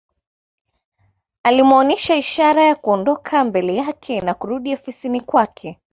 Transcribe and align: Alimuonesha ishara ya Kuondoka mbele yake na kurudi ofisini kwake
Alimuonesha 1.43 2.15
ishara 2.15 2.63
ya 2.63 2.75
Kuondoka 2.75 3.43
mbele 3.43 3.75
yake 3.75 4.21
na 4.21 4.33
kurudi 4.33 4.73
ofisini 4.73 5.21
kwake 5.21 5.77